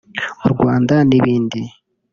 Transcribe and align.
U 0.45 0.47
Rwanda 0.53 0.95
n’ibindi 1.09 1.59